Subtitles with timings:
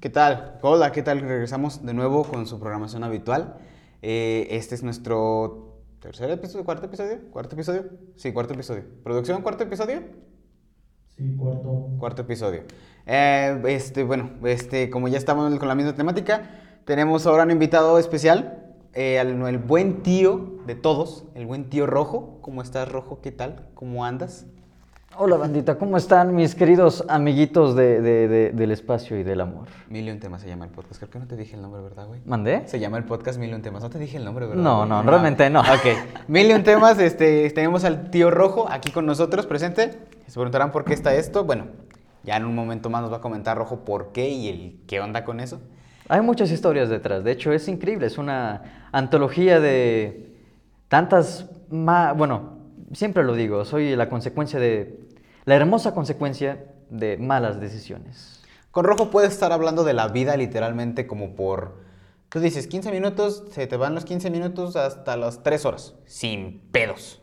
[0.00, 0.58] ¿Qué tal?
[0.62, 1.20] Hola, ¿qué tal?
[1.20, 3.56] Regresamos de nuevo con su programación habitual.
[4.02, 7.84] Eh, este es nuestro tercer episodio, cuarto episodio, cuarto episodio.
[8.16, 8.84] Sí, cuarto episodio.
[9.02, 10.02] ¿Producción, cuarto episodio?
[11.16, 11.88] Sí, cuarto.
[11.98, 12.62] Cuarto episodio.
[13.06, 16.48] Eh, este, bueno, este, como ya estamos con la misma temática,
[16.84, 21.86] tenemos ahora un invitado especial, eh, al- el buen tío de todos, el buen tío
[21.86, 22.38] Rojo.
[22.40, 23.20] ¿Cómo estás, Rojo?
[23.20, 23.66] ¿Qué tal?
[23.74, 24.46] ¿Cómo andas?
[25.20, 29.66] Hola bandita, ¿cómo están mis queridos amiguitos de- de- de- del espacio y del amor?
[29.88, 30.98] Mil y un temas se llama el podcast.
[31.00, 32.20] Creo que no te dije el nombre, ¿verdad, güey?
[32.24, 32.62] ¿Mandé?
[32.68, 33.82] Se llama el podcast Mil y un temas.
[33.82, 34.62] No te dije el nombre, ¿verdad?
[34.62, 34.88] No, güey?
[34.88, 35.60] no, realmente no.
[35.60, 36.28] Ok.
[36.28, 37.00] Mil y un temas.
[37.00, 39.90] Este, tenemos al tío Rojo aquí con nosotros presente.
[40.28, 41.42] Se preguntarán por qué está esto.
[41.44, 41.64] Bueno,
[42.22, 45.00] ya en un momento más nos va a comentar Rojo por qué y el qué
[45.00, 45.60] onda con eso.
[46.08, 50.32] Hay muchas historias detrás, de hecho es increíble, es una antología de
[50.88, 52.57] tantas, ma- bueno,
[52.92, 54.98] siempre lo digo, soy la consecuencia de,
[55.44, 58.42] la hermosa consecuencia de malas decisiones.
[58.70, 61.86] Con Rojo puedes estar hablando de la vida literalmente como por...
[62.28, 66.60] Tú dices 15 minutos, se te van los 15 minutos hasta las 3 horas, sin
[66.70, 67.22] pedos.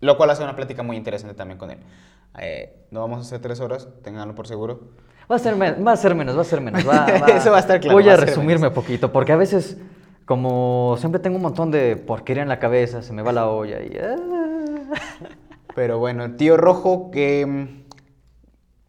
[0.00, 1.78] Lo cual hace una plática muy interesante también con él.
[2.40, 4.92] Eh, no vamos a hacer 3 horas, ténganlo por seguro.
[5.30, 6.88] Va a ser, va a ser menos, va a ser menos.
[6.88, 8.72] va- Eso va a estar claro, Voy a, resumirme menos.
[8.74, 9.76] poquito, porque a veces,
[10.24, 13.80] como siempre tengo un montón de porquería en la cabeza, se me va la olla
[13.82, 13.98] y...
[14.00, 14.37] ah.
[15.74, 17.46] Pero bueno, tío Rojo, que...
[17.46, 17.84] mm,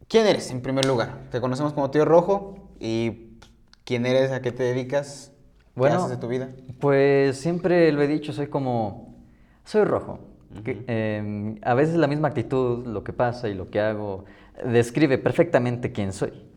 [0.08, 1.28] ¿quién eres en primer lugar?
[1.32, 3.38] Te conocemos como tío Rojo y
[3.84, 5.34] quién eres, a qué te dedicas,
[5.82, 6.50] qué Bueno, haces de tu vida.
[6.80, 9.16] Pues siempre lo he dicho, soy como...
[9.64, 10.20] Soy rojo.
[10.64, 14.26] Que, eh, a veces la misma actitud, lo que pasa y lo que hago,
[14.66, 16.49] describe perfectamente quién soy.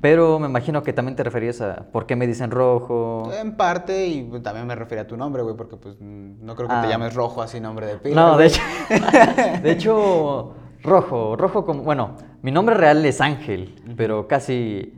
[0.00, 3.30] Pero me imagino que también te referías a por qué me dicen rojo.
[3.38, 6.74] En parte, y también me refiero a tu nombre, güey, porque pues no creo que
[6.74, 6.88] te Ah.
[6.88, 8.14] llames Rojo así nombre de pila.
[8.14, 8.48] No, güey.
[8.48, 8.62] de hecho,
[9.62, 14.94] de hecho, rojo, rojo como, bueno, mi nombre real es Ángel, pero casi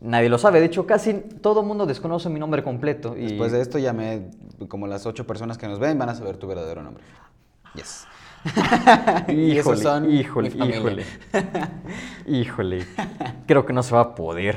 [0.00, 0.58] nadie lo sabe.
[0.58, 3.16] De hecho, casi todo el mundo desconoce mi nombre completo.
[3.16, 4.30] Y Después de esto llamé
[4.68, 7.04] como las ocho personas que nos ven van a saber tu verdadero nombre.
[7.74, 8.06] Yes.
[9.28, 11.04] y esos Híjole, son híjole, mi híjole.
[12.26, 12.84] Híjole.
[13.46, 14.56] Creo que no se va a poder.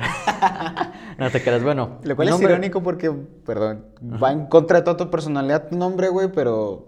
[1.17, 1.63] no te creas.
[1.63, 3.11] Bueno, Lo cual es nombre- irónico porque,
[3.45, 6.87] perdón, va en contra de toda tu personalidad tu nombre, güey, pero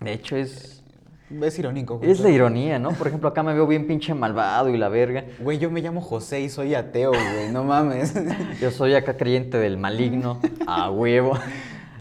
[0.00, 0.82] De hecho, es,
[1.42, 1.98] es irónico.
[1.98, 2.10] güey.
[2.10, 2.90] es la ironía, ¿no?
[2.92, 5.24] Por ejemplo, acá me veo bien pinche malvado y la verga.
[5.40, 8.14] Güey, yo me llamo José y soy ateo, güey, no mames.
[8.60, 11.38] Yo soy acá creyente del maligno, a huevo.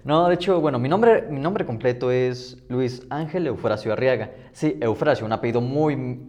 [0.04, 4.32] No, de hecho, bueno, mi nombre, mi nombre completo es Luis Ángel Eufrasio Arriaga.
[4.52, 6.20] Sí, Eufrasio, un apellido muy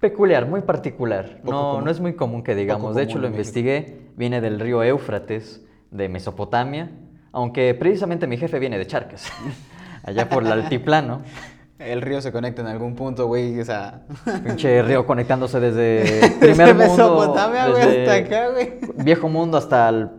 [0.00, 1.38] peculiar, muy particular.
[1.42, 1.84] Poco No, común.
[1.84, 2.88] no es muy común que digamos.
[2.88, 3.36] Poco de hecho, lo México.
[3.36, 4.00] investigué.
[4.16, 6.90] Viene del río Éufrates, de Mesopotamia.
[7.32, 9.30] Aunque precisamente mi jefe viene de Charcas,
[10.04, 11.22] allá por el altiplano.
[11.78, 14.02] El río se conecta en algún punto, güey, o sea...
[14.44, 17.14] Pinche río conectándose desde primer Desde mundo.
[17.16, 18.72] Mesopotamia, güey, hasta acá, güey.
[18.98, 20.10] Viejo mundo hasta el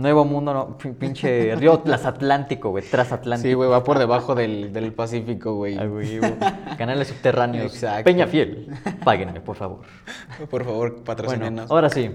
[0.00, 3.48] nuevo mundo, no, pin- pinche río transatlántico, güey, transatlántico.
[3.48, 5.76] Sí, güey, va por debajo del, del Pacífico, güey.
[5.78, 6.34] Ah, güey, güey.
[6.78, 7.72] Canales subterráneos.
[7.74, 8.04] Exacto.
[8.04, 8.68] Peña Fiel.
[9.04, 9.80] Páguenme, por favor.
[10.50, 11.70] Por favor, Bueno, patrocínenos.
[11.70, 12.10] ahora sí.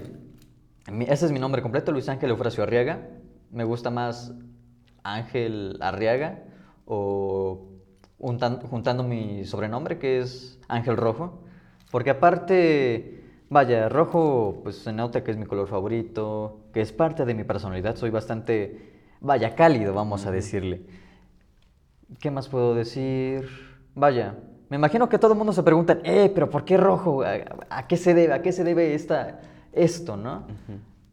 [0.90, 3.08] Mi- ese es mi nombre completo, Luis Ángel Eufrasio Arriaga.
[3.50, 4.32] Me gusta más
[5.02, 6.44] Ángel Arriaga
[6.86, 7.68] o
[8.18, 11.42] juntan- juntando mi sobrenombre que es Ángel Rojo.
[11.90, 13.21] Porque aparte,
[13.52, 17.44] vaya, rojo pues se nota que es mi color favorito, que es parte de mi
[17.44, 17.96] personalidad.
[17.96, 20.82] Soy bastante, vaya, cálido, vamos a decirle.
[22.18, 23.48] ¿Qué más puedo decir?
[23.94, 24.36] Vaya,
[24.70, 27.22] me imagino que todo el mundo se pregunta, eh, pero ¿por qué rojo?
[27.22, 27.34] ¿A,
[27.68, 28.32] a qué se debe?
[28.32, 29.40] ¿A qué se debe esta,
[29.72, 30.46] esto, no?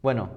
[0.02, 0.30] Bueno,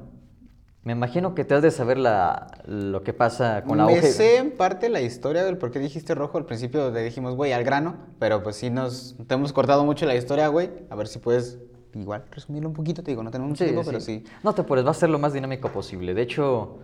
[0.83, 4.07] me imagino que te has de saber la, lo que pasa con la Me hoja.
[4.07, 6.37] sé en parte la historia del por qué dijiste rojo.
[6.37, 7.95] Al principio le dijimos, güey, al grano.
[8.19, 9.15] Pero pues sí nos...
[9.25, 10.69] Te hemos cortado mucho la historia, güey.
[10.89, 11.57] A ver si puedes
[11.95, 13.03] igual resumirlo un poquito.
[13.03, 13.87] Te digo, no tenemos mucho Sí, tiempo, sí.
[13.89, 14.23] pero sí.
[14.43, 16.13] No te apures, va a ser lo más dinámico posible.
[16.13, 16.79] De hecho,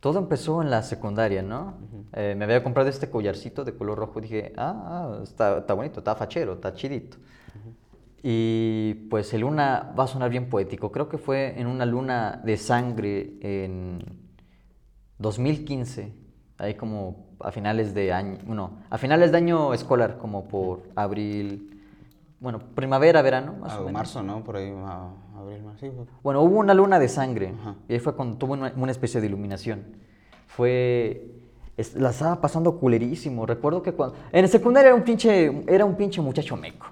[0.00, 1.74] todo empezó en la secundaria, ¿no?
[2.12, 4.20] Eh, me había comprado este collarcito de color rojo.
[4.20, 7.18] Dije, ah, ah, está, está bonito, está fachero, está chidito.
[8.22, 10.92] Y pues el luna va a sonar bien poético.
[10.92, 14.04] Creo que fue en una luna de sangre en
[15.18, 16.12] 2015,
[16.58, 21.79] ahí como a finales de año, no, a finales de año escolar, como por abril,
[22.40, 23.92] bueno, primavera, verano, más Ah, o menos.
[23.92, 24.42] marzo, ¿no?
[24.42, 25.86] Por ahí, ah, abril, marzo.
[25.86, 25.92] Sí.
[26.22, 27.76] Bueno, hubo una luna de sangre Ajá.
[27.88, 29.84] y ahí fue cuando tuvo una, una especie de iluminación.
[30.46, 31.30] Fue,
[31.76, 33.46] es- la estaba pasando culerísimo.
[33.46, 36.86] Recuerdo que cuando, en secundaria era un pinche, era un pinche muchacho meco.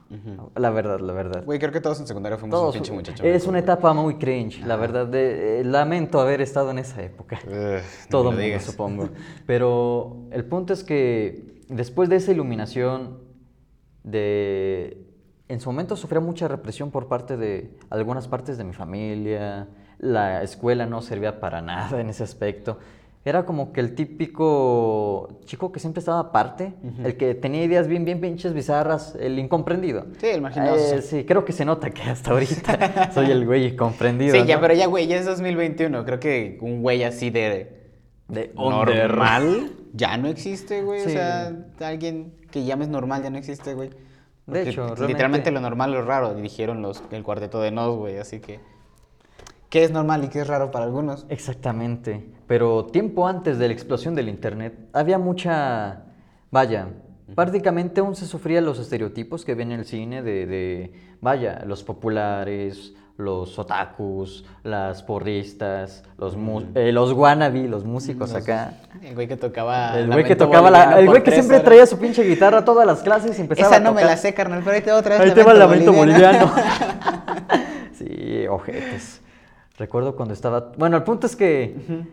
[0.54, 1.44] La verdad, la verdad.
[1.44, 3.24] Güey, creo que todos en secundaria fuimos Todos- un pinche muchacho.
[3.24, 3.62] es meco, una güey.
[3.64, 5.06] etapa muy cringe, la verdad.
[5.06, 7.38] de- eh, lamento haber estado en esa época.
[7.46, 7.50] No
[8.10, 8.64] Todo lo mundo, digas.
[8.64, 9.08] supongo.
[9.46, 13.18] Pero el punto es que después de esa iluminación
[14.04, 15.04] de
[15.48, 19.68] en su momento sufría mucha represión por parte de algunas partes de mi familia.
[19.98, 22.78] La escuela no servía para nada en ese aspecto.
[23.24, 26.74] Era como que el típico chico que siempre estaba aparte,
[27.04, 30.06] el que tenía ideas bien, bien pinches bizarras, el incomprendido.
[30.18, 34.34] Sí, el Eh, sí, creo que se nota que hasta ahorita soy el güey incomprendido.
[34.34, 36.04] Sí, ya, pero ya, güey, ya es 2021.
[36.04, 37.90] Creo que un güey así de,
[38.28, 41.00] De normal ya no existe, güey.
[41.00, 41.10] O Sí.
[41.10, 43.90] sea, alguien que llames normal ya no existe, güey.
[44.48, 47.96] De Porque hecho, literalmente realmente- lo normal es raro, dirigieron los, el cuarteto de Nos,
[47.96, 48.16] güey.
[48.16, 48.60] Así que,
[49.68, 51.26] ¿qué es normal y qué es raro para algunos?
[51.28, 52.30] Exactamente.
[52.46, 56.04] Pero tiempo antes de la explosión del Internet, había mucha...
[56.50, 56.88] Vaya,
[57.34, 61.84] prácticamente aún se sufrían los estereotipos que ven en el cine de, de, vaya, los
[61.84, 66.36] populares, los otakus, las porristas, los,
[66.76, 68.74] eh, los wannabe, los músicos Los- acá.
[69.02, 69.98] El güey que tocaba.
[69.98, 70.98] El güey que tocaba la...
[71.00, 71.64] El güey que siempre horas.
[71.66, 74.10] traía su pinche guitarra a todas las clases y empezaba Esa a no me tocar.
[74.10, 75.28] la sé, carnal, pero ahí te va otra vez.
[75.28, 76.46] Ahí te va el lamento boliviano.
[76.46, 76.78] boliviano.
[77.92, 79.20] sí, ojetes.
[79.78, 80.72] Recuerdo cuando estaba...
[80.76, 82.04] Bueno, el punto es que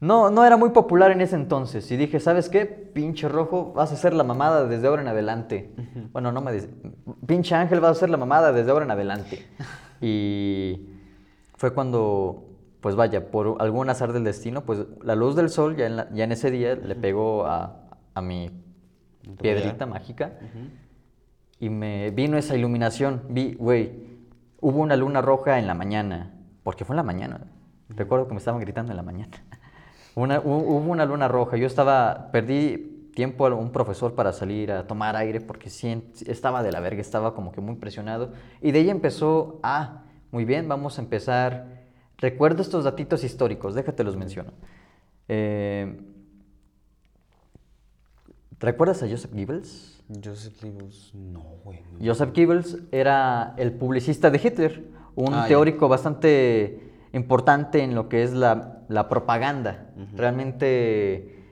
[0.00, 1.90] no, no era muy popular en ese entonces.
[1.90, 2.64] Y dije, ¿sabes qué?
[2.66, 5.72] Pinche rojo, vas a hacer la mamada desde ahora en adelante.
[6.12, 6.52] Bueno, no me...
[6.52, 6.68] dice-
[7.26, 9.46] Pinche ángel, vas a hacer la mamada desde ahora en adelante.
[10.00, 10.88] Y
[11.56, 12.44] fue cuando,
[12.80, 16.08] pues vaya, por algún azar del destino, pues la luz del sol ya en, la-
[16.12, 18.50] ya en ese día le pegó a, a mi
[19.40, 20.32] piedrita mágica.
[21.60, 23.22] Y me vino esa iluminación.
[23.30, 23.92] Vi, güey,
[24.60, 26.32] hubo una luna roja en la mañana.
[26.62, 27.40] Porque fue en la mañana.
[27.90, 29.30] Recuerdo que me estaban gritando en la mañana.
[30.16, 31.56] Una- hu- hubo una luna roja.
[31.56, 36.62] Yo estaba, perdí tiempo a un profesor para salir a tomar aire porque sí, estaba
[36.62, 38.32] de la verga, estaba como que muy presionado.
[38.60, 41.84] Y de ahí empezó, ah, muy bien, vamos a empezar.
[42.18, 44.52] Recuerdo estos datitos históricos, déjate los menciono.
[45.28, 45.96] Eh,
[48.60, 50.02] ¿Recuerdas a Joseph Goebbels?
[50.22, 51.80] Joseph Goebbels, no, güey.
[51.92, 52.04] no.
[52.06, 54.84] Joseph Goebbels era el publicista de Hitler,
[55.14, 55.48] un Ah, ya.
[55.48, 59.90] teórico bastante importante en lo que es la, la propaganda.
[60.16, 61.43] Realmente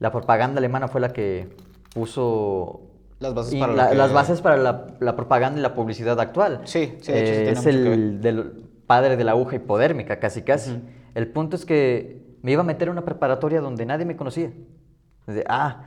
[0.00, 1.48] la propaganda alemana fue la que
[1.94, 2.80] puso
[3.20, 6.62] Las bases para la- que- las bases para la, la propaganda y la publicidad actual.
[6.64, 10.42] Sí, sí, de hecho, sí Eh, es el del padre de la aguja hipodérmica, casi
[10.42, 10.82] casi.
[11.14, 14.50] El punto es que me iba a meter a una preparatoria donde nadie me conocía.
[15.26, 15.84] De, ah,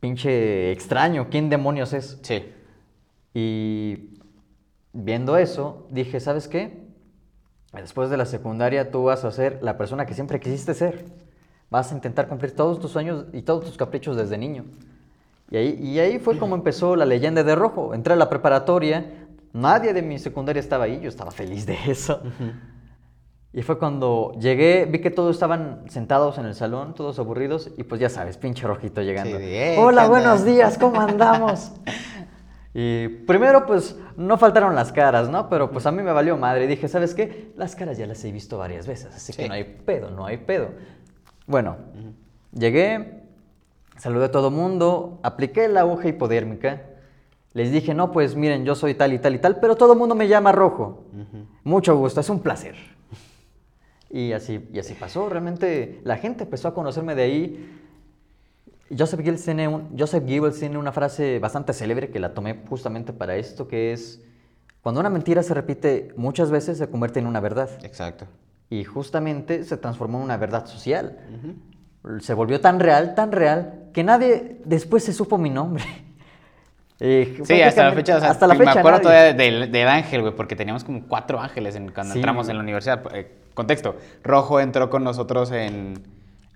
[0.00, 2.18] pinche extraño, ¿quién demonios es?
[2.22, 2.52] Sí.
[3.32, 4.18] Y
[4.92, 6.84] viendo eso, dije, ¿sabes qué?
[7.72, 11.04] Después de la secundaria tú vas a ser la persona que siempre quisiste ser.
[11.74, 14.64] Vas a intentar cumplir todos tus sueños y todos tus caprichos desde niño.
[15.50, 17.94] Y ahí, y ahí fue como empezó la leyenda de Rojo.
[17.94, 22.22] Entré a la preparatoria, nadie de mi secundaria estaba ahí, yo estaba feliz de eso.
[23.52, 27.82] Y fue cuando llegué, vi que todos estaban sentados en el salón, todos aburridos, y
[27.82, 29.36] pues ya sabes, pinche rojito llegando.
[29.36, 31.72] Sí, "Eh, Hola, ¿qué buenos onda?" días, ¿cómo andamos?
[32.72, 35.48] y primero, pues no faltaron las caras, ¿no?
[35.48, 36.68] Pero pues a mí me valió madre.
[36.68, 37.52] Dije, ¿sabes qué?
[37.56, 40.36] Las caras ya las he visto varias veces, así que no hay pedo, no hay
[40.36, 40.68] pedo.
[41.46, 41.76] Bueno,
[42.52, 43.22] llegué,
[43.98, 46.82] saludé a todo mundo, apliqué la aguja hipodérmica.
[47.52, 49.98] Les dije, no, pues miren, yo soy tal y tal y tal, pero todo el
[49.98, 51.04] mundo me llama rojo.
[51.62, 52.74] Mucho gusto, es un placer.
[54.10, 55.28] Y así, y así pasó.
[55.28, 57.80] Realmente la gente empezó a conocerme de ahí.
[58.96, 63.12] Joseph Goebbels, tiene un- Joseph Goebbels tiene una frase bastante célebre que la tomé justamente
[63.12, 64.22] para esto, que es,
[64.82, 67.70] cuando una mentira se repite muchas veces se convierte en una verdad.
[67.82, 68.26] Exacto.
[68.70, 71.18] Y justamente se transformó en una verdad social.
[72.20, 75.84] Se volvió tan real, tan real, que nadie después se supo mi nombre.
[77.00, 79.02] Eh, Sí, hasta la fecha, o sea, hasta la me fecha acuerdo nadie.
[79.02, 82.56] todavía del, del ángel, güey, porque teníamos como cuatro ángeles en- cuando Sí, entramos en
[82.56, 83.02] la universidad.
[83.12, 85.94] Eh, contexto, Rojo entró con nosotros en,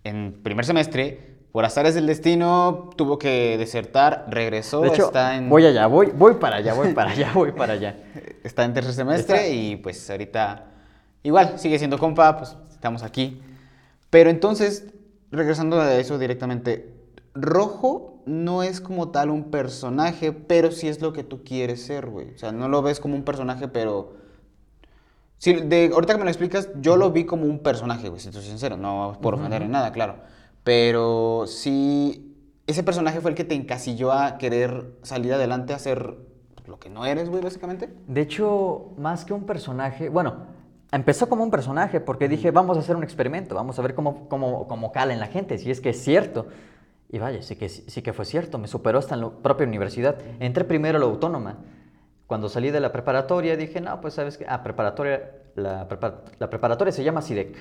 [0.05, 5.49] en primer semestre, por azares del destino, tuvo que desertar, regresó, De hecho, está en...
[5.51, 7.97] voy allá, voy, voy para allá, voy para allá, voy para allá.
[8.45, 10.67] Está en tercer semestre Está- y pues ahorita
[11.23, 13.41] igual sigue siendo compa, pues estamos aquí.
[14.11, 14.87] Pero entonces,
[15.31, 16.95] regresando a eso directamente,
[17.35, 22.07] Rojo no es como tal un personaje, pero sí es lo que tú quieres ser,
[22.07, 22.35] güey.
[22.35, 24.17] O sea, no lo ves como un personaje, pero...
[25.39, 28.29] Sí, de, ahorita que me lo explicas, yo lo vi como un personaje, güey, si
[28.29, 30.17] te soy sincero, no por ofender en nada, claro.
[30.65, 36.17] Pero sí, ese personaje fue el que te encasilló a querer salir adelante, a ser
[36.67, 37.89] lo que no eres, güey, básicamente.
[38.09, 40.58] De hecho, más que un personaje, bueno,
[40.93, 44.29] empezó como un personaje porque dije, vamos a hacer un experimento, vamos a ver cómo,
[44.29, 46.47] cómo, cómo cala en la gente, si es que es cierto.
[47.11, 50.19] Y vaya, sí que, sí que fue cierto, me superó hasta en la propia universidad.
[50.41, 51.57] Entré primero a la autónoma.
[52.27, 55.87] Cuando salí de la preparatoria dije, no, pues sabes que, ah, preparatoria, la,
[56.39, 57.57] la preparatoria se llama CIDEC.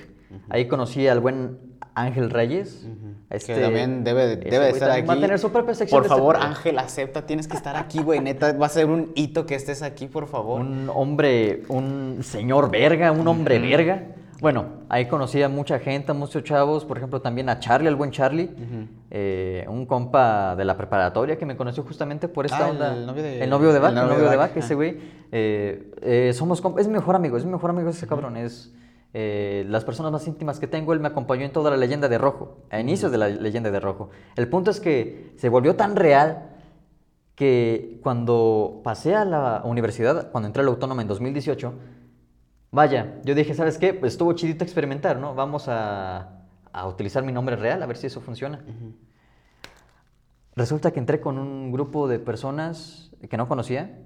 [0.48, 1.58] Ahí conocí al buen
[1.94, 2.86] Ángel Reyes.
[3.30, 5.06] Este, que también debe, debe de estar aquí.
[5.06, 5.98] Va a tener su propia sección.
[5.98, 6.36] Por este favor.
[6.36, 7.26] Ángel, acepta.
[7.26, 8.20] Tienes que estar aquí, güey.
[8.20, 10.60] Neta, va a ser un hito que estés aquí, por favor.
[10.60, 14.14] Un hombre, un señor verga, un hombre verga.
[14.40, 17.96] Bueno, ahí conocí a mucha gente, a muchos chavos, por ejemplo, también a Charlie, el
[17.96, 18.48] buen Charlie,
[19.10, 22.94] eh, un compa de la preparatoria que me conoció justamente por esta Ah, onda.
[22.94, 24.96] el novio de- El novio de Bach, el novio novio de Bach, ese güey.
[25.32, 28.72] eh, eh, somos compa- es mi mejor amigo, es mi mejor amigo ese cabrón, es
[29.12, 32.58] las personas más íntimas que tengo, él me acompañó en toda la leyenda de Rojo,
[32.70, 34.10] a inicios de la leyenda de Rojo.
[34.36, 36.50] El punto es que se volvió tan real
[37.34, 41.72] que cuando pasé a la universidad, cuando entré a la autónoma en 2018,
[42.70, 43.94] vaya, yo dije, ¿sabes qué?
[43.94, 45.34] Pues estuvo chidito experimentar, ¿no?
[45.34, 48.64] Vamos a, a utilizar mi nombre real, a ver si eso funciona.
[50.56, 53.98] Resulta que entré con un grupo de personas que no conocía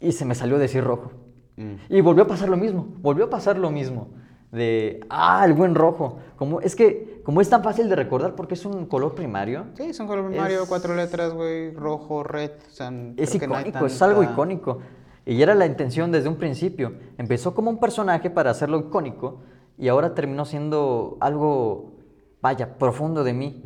[0.00, 1.12] y se me salió decir rojo.
[1.56, 1.74] Mm.
[1.88, 4.08] Y volvió a pasar lo mismo, volvió a pasar lo mismo.
[4.50, 6.18] De, ah, el buen rojo.
[6.36, 9.92] Como, es que, como es tan fácil de recordar porque es un color primario, Sí,
[9.92, 11.72] son color primario, Es- cuatro letras, güey.
[11.72, 12.52] Rojo, red.
[12.68, 14.78] O sea, es que no icónico, es algo tanta- icónico.
[15.26, 16.94] Y era la intención desde un principio.
[17.16, 19.40] Empezó como un personaje para hacerlo icónico
[19.78, 21.94] y ahora terminó siendo algo,
[22.42, 23.62] vaya, profundo de mí.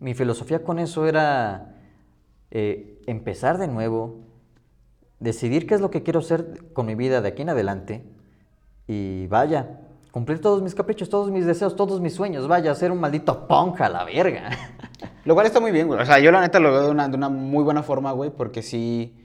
[0.00, 1.76] Mi filosofía con eso era
[2.50, 4.20] eh, empezar de nuevo,
[5.20, 8.04] decidir qué es lo que quiero hacer con mi vida de aquí en adelante
[8.88, 12.48] y vaya, cumplir todos mis caprichos, todos mis deseos, todos mis sueños.
[12.48, 14.50] Vaya, ser un maldito punk a la verga.
[15.24, 16.00] Lo cual está muy bien, güey.
[16.00, 18.30] O sea, yo la neta lo veo de una, de una muy buena forma, güey,
[18.30, 19.21] porque sí.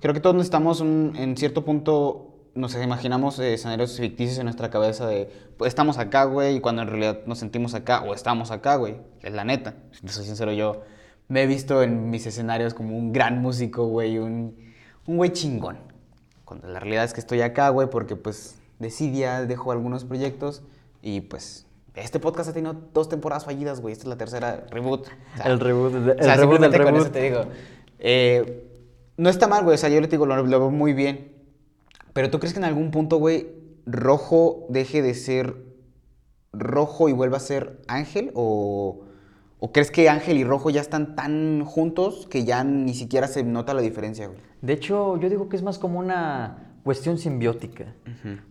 [0.00, 2.32] Creo que todos estamos en cierto punto.
[2.54, 5.30] Nos imaginamos eh, escenarios ficticios en nuestra cabeza de.
[5.58, 8.96] Pues estamos acá, güey, y cuando en realidad nos sentimos acá, o estamos acá, güey.
[9.22, 9.74] Es la neta.
[9.92, 10.82] Si soy sincero, yo
[11.28, 14.56] me he visto en mis escenarios como un gran músico, güey, un,
[15.06, 15.78] un güey chingón.
[16.44, 20.62] Cuando la realidad es que estoy acá, güey, porque pues decidía, dejo algunos proyectos
[21.02, 21.64] y pues.
[21.94, 23.92] Este podcast ha tenido dos temporadas fallidas, güey.
[23.92, 25.06] Esta es la tercera reboot.
[25.06, 27.00] O sea, El reboot, el o sea, reboot con reboot.
[27.00, 27.40] eso te digo.
[27.98, 28.66] Eh,
[29.16, 29.74] no está mal, güey.
[29.74, 31.32] O sea, yo le digo, lo, lo veo muy bien.
[32.12, 33.48] Pero ¿tú crees que en algún punto, güey,
[33.86, 35.56] rojo deje de ser
[36.52, 38.30] rojo y vuelva a ser ángel?
[38.34, 39.00] ¿O,
[39.58, 43.42] o crees que ángel y rojo ya están tan juntos que ya ni siquiera se
[43.42, 44.38] nota la diferencia, güey?
[44.62, 47.94] De hecho, yo digo que es más como una cuestión simbiótica,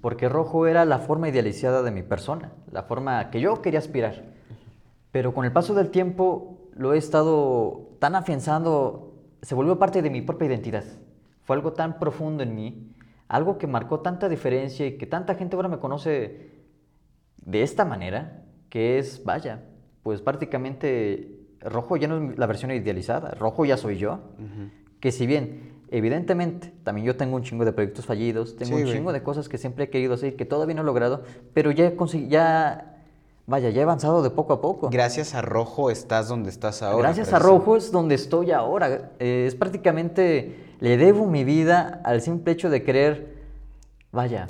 [0.02, 4.26] porque rojo era la forma idealizada de mi persona, la forma que yo quería aspirar.
[5.14, 10.10] Pero con el paso del tiempo lo he estado tan afianzando, se volvió parte de
[10.10, 10.84] mi propia identidad.
[11.44, 12.92] Fue algo tan profundo en mí,
[13.28, 16.52] algo que marcó tanta diferencia y que tanta gente ahora me conoce
[17.38, 19.64] de esta manera, que es, vaya,
[20.04, 24.20] pues prácticamente rojo ya no es la versión idealizada, rojo ya soy yo,
[25.00, 28.82] que si bien evidentemente también yo tengo un chingo de proyectos fallidos, tengo Sí, un
[28.84, 28.94] güey.
[28.98, 31.24] chingo de cosas que siempre he querido hacer y que todavía no he logrado,
[31.54, 31.96] pero ya
[32.28, 32.95] ya,
[33.48, 34.90] vaya, ya he avanzado de poco a poco.
[34.90, 37.08] Gracias a rojo estás donde estás ahora.
[37.08, 37.40] Gracias a.
[37.40, 39.12] Rojo es donde estoy ahora.
[39.20, 43.36] Eh, es prácticamente, le debo mi vida al simple hecho de querer,
[44.12, 44.48] vaya,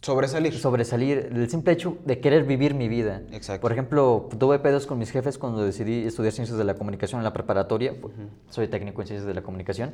[0.00, 0.56] Sobresalir.
[0.56, 3.22] sobresalir, el simple hecho de querer vivir mi vida.
[3.32, 3.62] Exacto.
[3.62, 7.24] Por ejemplo, tuve pedos con mis jefes cuando decidí estudiar ciencias de la comunicación en
[7.24, 7.94] la preparatoria.
[8.00, 8.14] pues,
[8.48, 9.90] Soy técnico en ciencias de la comunicación.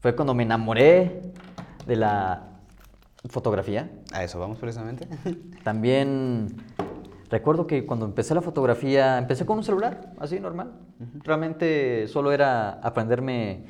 [0.00, 1.20] Fue cuando me enamoré
[1.86, 2.44] de la
[3.28, 3.90] fotografía.
[4.12, 5.06] A eso vamos precisamente.
[5.62, 6.56] También
[7.30, 10.72] recuerdo que cuando empecé la fotografía, empecé con un celular, así normal.
[11.24, 13.64] Realmente solo era aprenderme,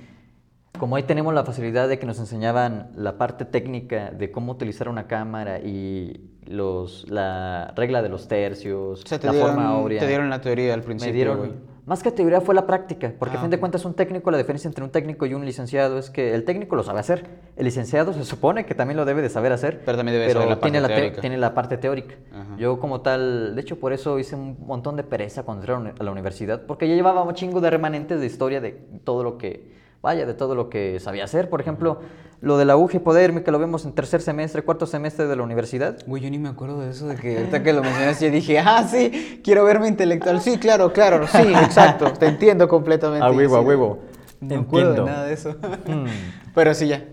[0.78, 4.88] como ahí tenemos la facilidad de que nos enseñaban la parte técnica de cómo utilizar
[4.88, 9.68] una cámara y los, la regla de los tercios, O sea, te la dieron, forma
[9.68, 10.00] áurea.
[10.00, 11.54] te dieron la teoría al principio, Me dieron.
[11.88, 13.60] Más que teoría fue la práctica, porque Ah, a fin de ok.
[13.60, 16.76] cuentas un técnico, la diferencia entre un técnico y un licenciado es que el técnico
[16.76, 17.24] lo sabe hacer,
[17.56, 20.32] el licenciado se supone que también lo debe de saber hacer, Pero también debe de
[20.34, 21.20] saber la tiene, parte la teórica.
[21.20, 22.14] tiene la parte teórica.
[22.32, 22.56] Ajá.
[22.58, 26.04] Yo como tal, de hecho por eso hice un montón de pereza cuando entré a
[26.04, 28.72] la universidad, porque ya llevaba un chingo de remanentes de historia de
[29.04, 31.48] todo lo que, vaya, de todo lo que sabía hacer.
[31.48, 32.00] Por ejemplo,
[32.40, 35.98] lo de la Poderme, que lo vemos en tercer semestre, cuarto semestre de la universidad.
[36.06, 38.58] Güey, yo ni me acuerdo de eso, de que ahorita que lo mencionas yo dije,
[38.58, 40.40] ah, sí, quiero verme intelectual.
[40.40, 43.26] Sí, claro, claro, sí, exacto, te entiendo completamente.
[43.26, 43.98] A huevo, Sí, a huevo.
[44.40, 45.10] No me acuerdo de Entiendo.
[45.10, 45.56] nada de eso.
[45.86, 46.06] Mm.
[46.54, 47.04] Pero sí, ya.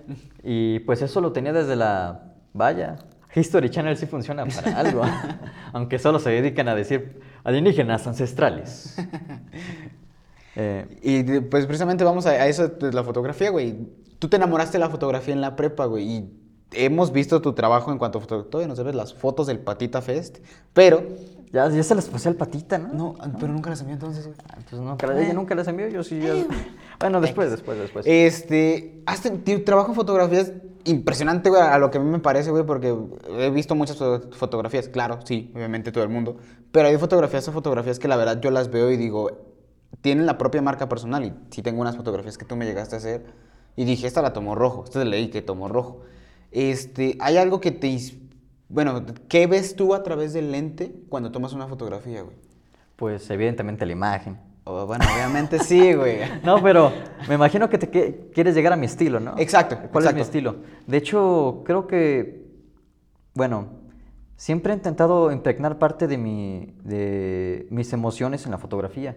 [0.44, 2.22] Y pues eso lo tenía desde la...
[2.54, 2.98] Vaya,
[3.36, 5.02] History Channel sí funciona para algo,
[5.74, 8.96] aunque solo se dedican a decir alienígenas ancestrales.
[10.56, 13.76] Eh, Y pues precisamente vamos a, a eso de la fotografía, güey.
[14.20, 16.06] Tú te enamoraste de la fotografía en la prepa, güey.
[16.10, 16.30] Y
[16.72, 18.50] hemos visto tu trabajo en cuanto a fotografía.
[18.52, 20.38] Todavía nos debes las fotos del Patita Fest.
[20.74, 21.04] Pero,
[21.52, 22.94] ya, ya se las pasé al patita, ¿no?
[22.94, 24.38] no, pero nunca las envió entonces, güey.
[24.50, 26.20] Ah, Pues nunca, ella nunca las envió, yo sí.
[26.20, 26.34] ya-
[27.00, 28.06] Bueno, después, después, después.
[28.08, 30.52] Este, has ten- tu trabajo en fotografías
[30.86, 32.96] impresionante, güey, a lo que a mí me parece, güey, porque
[33.40, 36.38] he visto muchas fo- fotografías, claro, sí, obviamente todo el mundo,
[36.72, 39.32] pero hay fotografías o fotografías que la verdad yo las veo y digo,
[40.02, 43.00] tienen la propia marca personal y sí tengo unas fotografías que tú me llegaste a
[43.00, 43.26] hacer
[43.76, 46.02] y dije, esta la tomó rojo, esta es leí que tomó rojo.
[46.52, 47.98] Este, hay algo que te...
[48.70, 52.36] Bueno, ¿qué ves tú a través del lente cuando tomas una fotografía, güey?
[52.96, 54.40] Pues evidentemente la imagen.
[54.64, 56.20] Oh, bueno, obviamente sí, güey.
[56.44, 56.92] No, pero
[57.28, 59.36] me imagino que te que- quieres llegar a mi estilo, ¿no?
[59.38, 60.22] Exacto, ¿Cuál es mi exacto.
[60.22, 60.56] estilo?
[60.88, 62.46] De hecho, creo que,
[63.36, 63.68] bueno,
[64.36, 69.16] siempre he intentado impregnar parte de, mi, de mis emociones en la fotografía.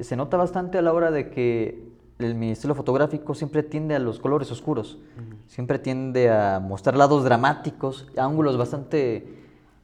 [0.00, 1.88] Se nota bastante a la hora de que
[2.18, 4.98] el- mi estilo fotográfico siempre tiende a los colores oscuros.
[5.46, 9.36] Siempre tiende a mostrar lados dramáticos, ángulos bastante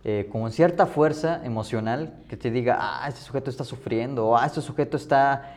[0.05, 4.47] eh, con cierta fuerza emocional que te diga, ah, este sujeto está sufriendo, o ah,
[4.47, 5.57] este sujeto está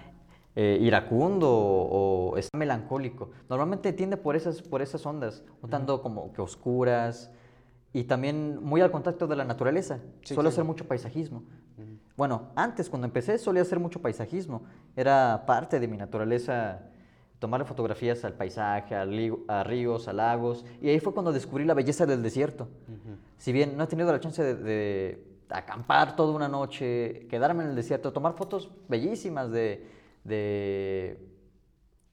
[0.56, 3.30] eh, iracundo o, o está melancólico.
[3.48, 7.30] Normalmente tiende por esas, por esas ondas, un tanto como que oscuras
[7.94, 10.00] y también muy al contacto de la naturaleza.
[10.22, 10.50] Sí, Suelo claro.
[10.50, 11.44] hacer mucho paisajismo.
[12.16, 14.64] Bueno, antes cuando empecé solía hacer mucho paisajismo.
[14.96, 16.82] Era parte de mi naturaleza
[17.40, 20.66] tomar fotografías al paisaje, a, ríos, a lagos.
[20.82, 22.68] Y ahí fue cuando descubrí la belleza del desierto.
[23.38, 27.70] Si bien no he tenido la chance de, de acampar toda una noche, quedarme en
[27.70, 29.88] el desierto, tomar fotos bellísimas de,
[30.26, 31.18] de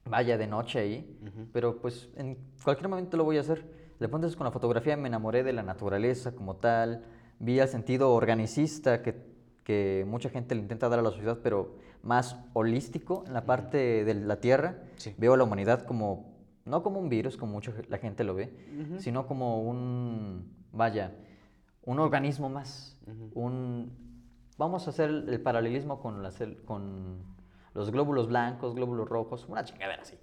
[0.05, 1.19] vaya, de noche ahí,
[1.51, 3.76] pero pues en cualquier momento lo voy a hacer.
[3.99, 7.03] De pronto con la fotografía me enamoré de la naturaleza como tal,
[7.39, 9.15] vi el sentido organicista que,
[9.63, 14.05] que mucha gente le intenta dar a la sociedad, pero más holístico en la parte
[14.05, 14.77] de la tierra.
[14.97, 15.13] Sí.
[15.17, 16.35] Veo a la humanidad como,
[16.65, 18.53] no como un virus, como mucha la gente lo ve,
[18.99, 21.15] sino como un, vaya,
[21.83, 22.97] un organismo más,
[23.33, 23.91] un,
[24.57, 27.17] vamos a hacer el paralelismo con, cel- con
[27.73, 30.17] los glóbulos blancos, glóbulos rojos, una chingadera así.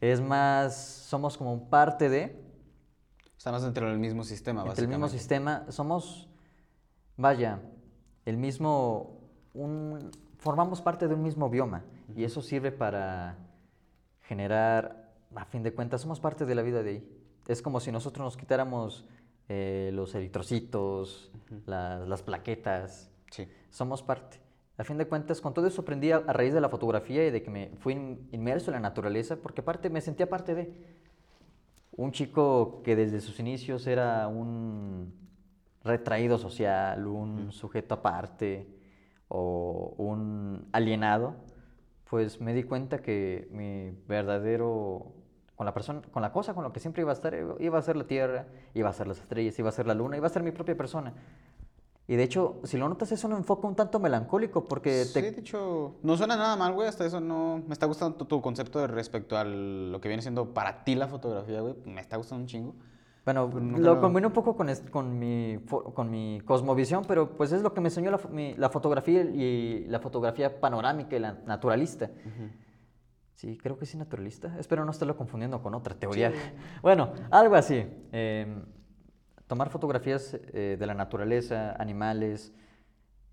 [0.00, 2.40] Es más, somos como parte de,
[3.46, 5.18] Estamos dentro del mismo sistema, entre el mismo básicamente.
[5.20, 6.28] sistema, somos,
[7.16, 7.60] vaya,
[8.24, 9.20] el mismo,
[9.54, 11.84] un, formamos parte de un mismo bioma
[12.16, 13.38] y eso sirve para
[14.22, 17.08] generar, a fin de cuentas, somos parte de la vida de ahí.
[17.46, 19.06] Es como si nosotros nos quitáramos
[19.48, 21.30] eh, los eritrocitos,
[21.66, 23.46] las, las plaquetas, Sí.
[23.70, 24.40] somos parte.
[24.76, 27.30] A fin de cuentas, con todo eso aprendí a, a raíz de la fotografía y
[27.30, 31.05] de que me fui in- inmerso en la naturaleza, porque aparte me sentía parte de
[31.96, 35.14] un chico que desde sus inicios era un
[35.82, 38.68] retraído social, un sujeto aparte
[39.28, 41.36] o un alienado,
[42.08, 45.12] pues me di cuenta que mi verdadero
[45.56, 47.82] con la persona, con la cosa con la que siempre iba a estar, iba a
[47.82, 50.30] ser la tierra, iba a ser las estrellas, iba a ser la luna, iba a
[50.30, 51.14] ser mi propia persona.
[52.08, 55.22] Y de hecho, si lo notas, es un enfoque un tanto melancólico porque Sí, te,
[55.32, 56.86] de hecho, no suena nada mal, güey.
[56.88, 57.62] Hasta eso no.
[57.66, 60.94] Me está gustando tu, tu concepto de respecto a lo que viene siendo para ti
[60.94, 61.74] la fotografía, güey.
[61.84, 62.74] Me está gustando un chingo.
[63.24, 65.58] Bueno, lo lo- combino un poco con, con, mi,
[65.94, 69.84] con mi cosmovisión, pero pues es lo que me enseñó la, mi- la fotografía y
[69.88, 72.08] la fotografía panorámica y la naturalista.
[73.34, 74.56] Sí, creo que sí naturalista.
[74.58, 76.32] Espero no estarlo confundiendo con otra teoría.
[76.82, 77.84] Bueno, algo así.
[78.12, 78.62] Em,
[79.46, 82.52] tomar fotografías eh, de la naturaleza, animales.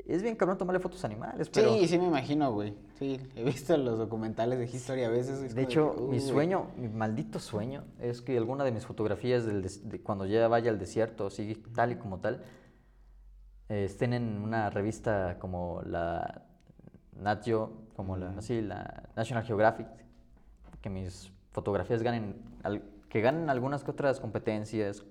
[0.06, 1.76] Es bien cabrón tomarle fotos a animales, pero...
[1.76, 2.76] Sí, sí me imagino, güey.
[3.00, 5.40] Sí, he visto los documentales de History a veces.
[5.42, 9.62] es De hecho, mi sueño, mi maldito sueño, es que alguna de mis fotografías del
[9.62, 12.44] des- de cuando ya vaya al desierto, así tal y como tal,
[13.70, 16.44] eh, estén en una revista como la
[17.14, 19.88] Nat Geo, como la, así, la National Geographic,
[20.82, 25.06] que mis fotografías ganen, al- que ganen algunas que otras competencias,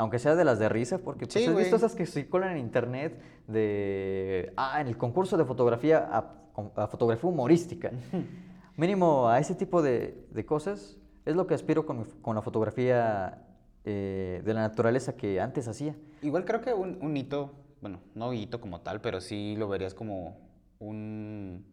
[0.00, 2.58] aunque sea de las de risa, porque pues, Sí, he visto esas que circulan en
[2.58, 6.34] internet de, ah, en el concurso de fotografía, a,
[6.76, 7.90] a fotografía humorística.
[8.76, 13.44] Mínimo a ese tipo de, de cosas es lo que aspiro con, con la fotografía
[13.84, 15.94] eh, de la naturaleza que antes hacía.
[16.22, 19.92] Igual creo que un, un hito, bueno, no hito como tal, pero sí lo verías
[19.92, 20.38] como
[20.78, 21.66] un.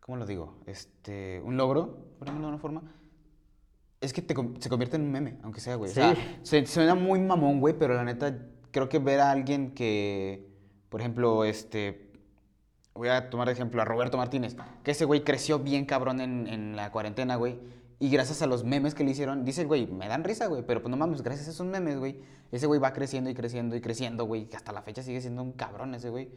[0.00, 0.56] ¿Cómo lo digo?
[0.64, 1.42] Este.
[1.44, 2.82] Un logro, por ejemplo, de una forma.
[4.00, 5.90] Es que te se convierte en un meme, aunque sea, güey.
[5.90, 6.20] O sea, Sí.
[6.42, 8.36] se- suena muy mamón, güey, pero la neta,
[8.70, 10.48] creo que ver a alguien que,
[10.88, 12.06] por ejemplo, este.
[12.94, 16.46] Voy a tomar de ejemplo a Roberto Martínez, que ese güey creció bien cabrón en,
[16.48, 17.58] en la cuarentena, güey.
[18.00, 20.80] Y gracias a los memes que le hicieron, dice güey, me dan risa, güey, pero
[20.82, 22.20] pues no mames, gracias a esos memes, güey,
[22.52, 25.42] ese güey va creciendo y creciendo y creciendo, güey, que hasta la fecha sigue siendo
[25.42, 26.28] un cabrón ese güey.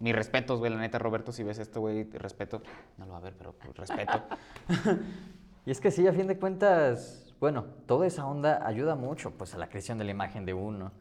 [0.00, 2.62] Mis respetos, güey, la neta, Roberto, si ves esto, güey, respeto.
[2.98, 4.22] No lo va a ver, pero pues, respeto.
[5.68, 9.52] Y es que sí, a fin de cuentas, bueno, toda esa onda ayuda mucho pues
[9.54, 10.92] a la creación de la imagen de uno.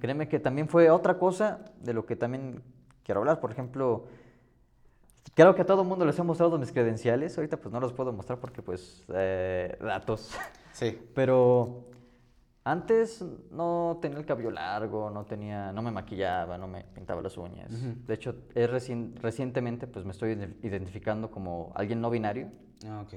[0.00, 2.60] Créeme que también fue otra cosa de lo que también
[3.04, 3.38] quiero hablar.
[3.38, 4.06] Por ejemplo,
[5.34, 7.38] creo que a todo mundo les he mostrado mis credenciales.
[7.38, 10.36] Ahorita pues no los puedo mostrar porque pues eh, datos.
[10.72, 10.98] Sí.
[11.14, 11.84] Pero
[12.64, 17.38] Antes no tenía el cabello largo, no tenía, no me maquillaba, no me pintaba las
[17.38, 17.70] uñas.
[18.08, 22.48] De hecho, es recien- recientemente pues me estoy ide- identificando como alguien no binario.
[22.84, 23.14] Ah, ok.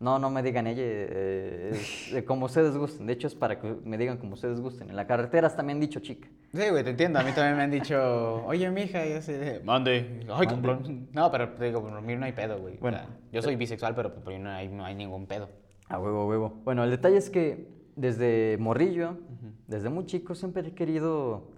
[0.00, 1.72] No, no me digan ella, eh,
[2.14, 3.06] es como ustedes gusten.
[3.06, 4.88] De hecho, es para que me digan como ustedes gusten.
[4.88, 6.26] En la carretera hasta me han dicho chica.
[6.54, 7.18] Sí, güey, te entiendo.
[7.18, 10.26] A mí también me han dicho, oye, mija, y así de, mande.
[10.32, 11.08] Ay, cabrón.
[11.12, 12.78] No, pero te digo, por mí no hay pedo, güey.
[12.78, 12.98] Bueno.
[13.30, 15.50] Yo soy bisexual, pero por mí no hay, no hay ningún pedo.
[15.88, 16.60] A huevo, a huevo.
[16.64, 19.18] Bueno, el detalle es que desde morrillo,
[19.66, 21.50] desde muy chico, siempre he querido,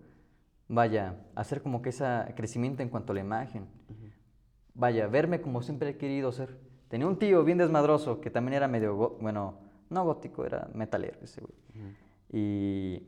[0.67, 3.67] vaya, hacer como que ese crecimiento en cuanto a la imagen.
[4.75, 6.72] Vaya, verme como siempre he querido ser.
[6.93, 9.55] Tenía un tío bien desmadroso que también era medio, bueno,
[9.89, 11.95] no gótico, era metalero ese güey.
[12.31, 13.03] Y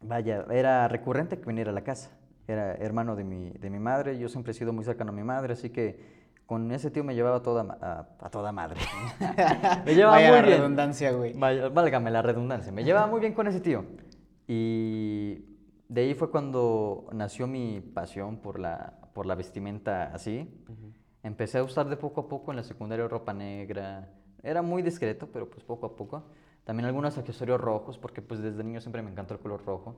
[0.00, 2.10] vaya, era recurrente que viniera a la casa.
[2.48, 5.22] Era hermano de mi, de mi madre, yo siempre he sido muy cercano a mi
[5.22, 8.80] madre, así que con ese tío me llevaba toda, a, a toda madre.
[9.86, 10.58] me llevaba Vaya muy la bien.
[10.58, 11.34] redundancia, güey.
[11.34, 12.72] Válgame la redundancia.
[12.72, 13.84] Me llevaba muy bien con ese tío.
[14.48, 15.44] Y
[15.88, 20.52] de ahí fue cuando nació mi pasión por la, por la vestimenta así.
[21.28, 24.08] Empecé a usar de poco a poco en la secundaria ropa negra.
[24.42, 26.22] Era muy discreto, pero pues poco a poco.
[26.64, 29.96] También algunos accesorios rojos, porque pues desde niño siempre me encantó el color rojo.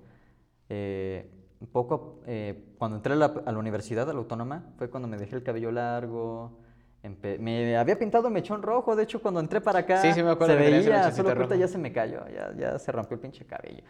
[0.68, 1.30] Eh,
[1.70, 5.18] poco, eh, cuando entré a la, a la universidad, a la autónoma, fue cuando me
[5.18, 6.58] dejé el cabello largo.
[7.38, 10.30] me había pintado el mechón rojo, de hecho cuando entré para acá Sí, sí me
[10.30, 11.54] acuerdo se veía, solo rojo.
[11.54, 13.84] ya se me cayó, ya, ya se rompió el pinche cabello.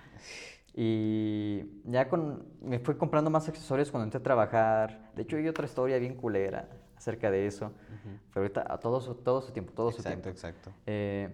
[0.74, 5.10] Y ya con, me fui comprando más accesorios cuando entré a trabajar.
[5.16, 6.68] De hecho, hay otra historia bien culera
[7.00, 7.72] acerca de eso.
[8.34, 10.28] Pero ahorita, a todo su, todo su tiempo, todo su Exacto, tiempo.
[10.36, 10.70] exacto.
[10.86, 11.30] Eh,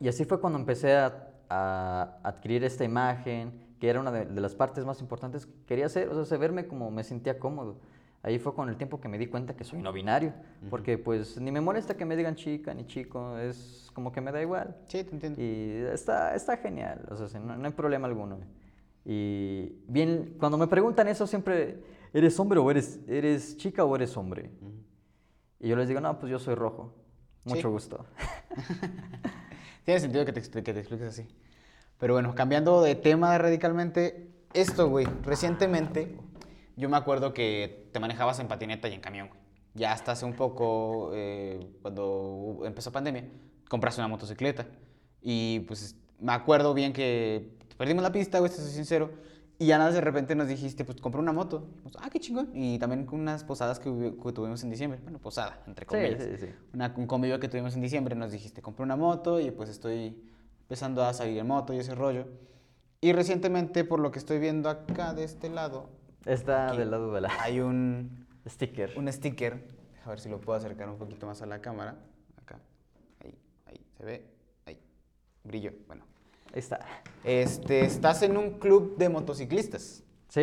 [0.00, 4.40] y así fue cuando empecé a, a adquirir esta imagen, que era una de, de
[4.40, 7.76] las partes más importantes que quería hacer, o sea, verme como me sentía cómodo.
[8.24, 10.32] Ahí fue con el tiempo que me di cuenta que soy no binario,
[10.70, 14.30] porque pues ni me molesta que me digan chica ni chico, es como que me
[14.30, 14.76] da igual.
[14.86, 15.40] Sí, te entiendo.
[15.40, 18.38] Y está, está genial, o sea, no, no hay problema alguno.
[19.04, 24.16] Y bien, cuando me preguntan eso siempre, ¿eres hombre o eres, eres chica o eres
[24.16, 24.50] hombre?
[25.60, 26.94] Y yo les digo, no, pues yo soy rojo.
[27.44, 27.68] Mucho Sí.
[27.68, 28.06] gusto.
[29.84, 31.26] Tiene sentido que te, que te expliques así.
[31.98, 36.16] Pero bueno, cambiando de tema radicalmente, esto, güey, recientemente
[36.76, 39.40] yo me acuerdo que te manejabas en patineta y en camión, güey.
[39.74, 43.24] Ya hasta hace un poco, eh, cuando empezó pandemia,
[43.68, 44.66] compraste una motocicleta.
[45.22, 49.10] Y pues me acuerdo bien que perdimos la pista, güey, te soy sincero.
[49.62, 51.68] Y ya nada, de repente nos dijiste, pues compré una moto.
[51.70, 52.50] Dijimos, ah, qué chingón.
[52.52, 53.84] Y también con unas posadas que,
[54.20, 54.98] que tuvimos en diciembre.
[55.04, 56.20] Bueno, posada, entre Sí, comillas.
[56.40, 56.52] sí, sí.
[56.74, 60.20] Una- un convivio que tuvimos en diciembre, nos dijiste, compré una moto y pues estoy
[60.62, 62.26] empezando a salir en moto y ese rollo.
[63.00, 65.90] Y recientemente, por lo que estoy viendo acá de este lado,
[66.26, 68.92] Está del lado de la hay un, sticker.
[68.96, 69.64] un sticker.
[70.04, 71.98] A ver si lo puedo acercar un poquito más a la cámara.
[72.36, 72.58] Acá.
[73.24, 74.26] Ahí, ahí, se ve.
[74.66, 74.80] Ahí.
[75.44, 75.72] Brillo.
[75.86, 76.04] Bueno.
[76.52, 76.80] Ahí está.
[77.24, 80.02] Este, estás en un club de motociclistas.
[80.28, 80.40] Sí,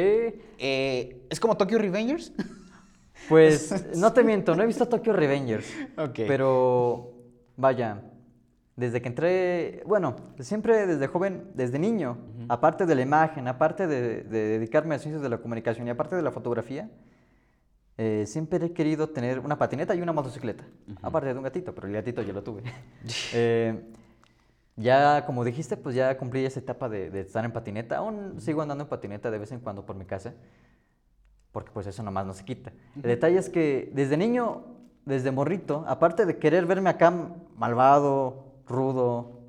[0.57, 2.31] Eh, ¿Es como Tokyo Revengers?
[3.29, 5.67] pues no te miento, no he visto Tokyo Revengers.
[5.97, 6.19] Ok.
[6.27, 7.13] Pero
[7.57, 8.01] vaya,
[8.75, 12.17] desde que entré, bueno, siempre desde joven, desde niño,
[12.47, 16.15] aparte de la imagen, aparte de, de dedicarme a ciencias de la comunicación y aparte
[16.15, 16.89] de la fotografía,
[17.97, 20.63] eh, siempre he querido tener una patineta y una motocicleta.
[21.01, 22.63] Aparte de un gatito, pero el gatito ya lo tuve.
[23.33, 23.77] Eh,
[24.79, 27.97] ya, como dijiste, pues ya cumplí esa etapa de, de estar en patineta.
[27.97, 30.33] Aún sigo andando en patineta de vez en cuando por mi casa,
[31.51, 32.71] porque pues eso nomás no se quita.
[32.95, 34.63] El detalle es que desde niño,
[35.05, 37.13] desde morrito, aparte de querer verme acá
[37.57, 39.39] malvado, rudo,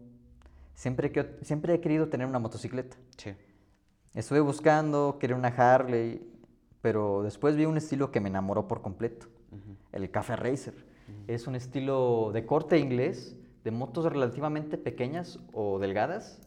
[0.75, 2.97] siempre, que, siempre he querido tener una motocicleta.
[3.17, 3.35] Sí.
[4.15, 6.27] Estuve buscando, quería una Harley,
[6.81, 9.27] pero después vi un estilo que me enamoró por completo,
[9.93, 10.75] el Café Racer.
[11.27, 16.41] Es un estilo de corte inglés, de motos relativamente pequeñas o delgadas,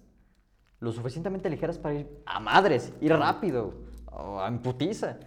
[0.79, 3.73] lo suficientemente ligeras para ir a madres, ir rápido,
[4.11, 5.17] o en putiza.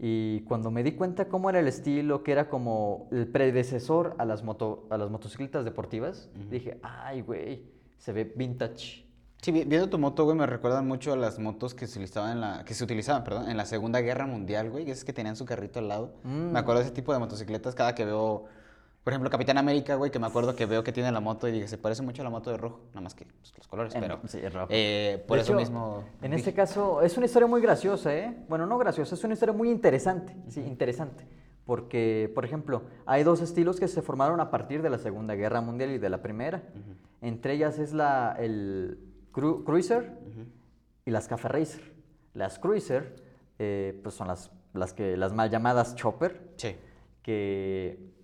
[0.00, 4.24] Y cuando me di cuenta cómo era el estilo, que era como el predecesor a
[4.24, 7.64] las, moto, a las motocicletas deportivas, dije, ay, güey,
[7.96, 9.06] se ve vintage.
[9.42, 12.32] Sí, vi- viendo tu moto, güey, me recuerdan mucho a las motos que se utilizaban
[12.32, 15.34] en la, que se utilizaban, perdón, en la Segunda Guerra Mundial, güey, esas que tenían
[15.36, 16.14] su carrito al lado.
[16.24, 16.52] Mm.
[16.52, 18.44] Me acuerdo de ese tipo de motocicletas cada que veo,
[19.08, 21.52] por ejemplo, Capitán América, güey, que me acuerdo que veo que tiene la moto y
[21.52, 23.94] dije, se parece mucho a la moto de rojo, nada más que pues, los colores,
[23.94, 24.66] En- pero sí, es rojo.
[24.68, 26.04] eh, por De eso hecho, mismo.
[26.20, 28.36] En dije, este caso, es una historia muy graciosa, ¿eh?
[28.50, 30.36] Bueno, no graciosa, es una historia muy interesante.
[30.48, 31.24] Sí, interesante.
[31.64, 35.62] Porque, por ejemplo, hay dos estilos que se formaron a partir de la Segunda Guerra
[35.62, 36.64] Mundial y de la Primera.
[37.22, 38.98] Entre ellas es la, el
[39.32, 40.18] cru- Cruiser
[41.06, 41.94] y las Café Racer.
[42.34, 43.16] Las Cruiser,
[43.58, 46.76] eh, pues son las, las, que, las mal llamadas Chopper, Sí.
[47.22, 48.17] que,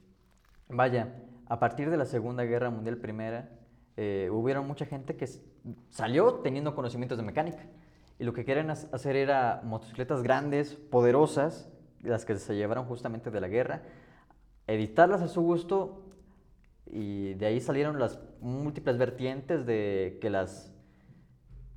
[0.69, 1.15] vaya,
[1.47, 3.51] a partir de la Segunda Guerra Mundial Primera,
[3.97, 5.29] eh, hubieron mucha gente que
[5.91, 7.65] salió teniendo conocimientos de mecánica.
[8.19, 11.71] Y lo que querían ha- hacer era motocicletas grandes, poderosas,
[12.03, 13.83] las que se llevaron justamente de la guerra,
[14.67, 16.03] editarlas a su gusto
[16.87, 20.74] y de ahí salieron las múltiples vertientes de que las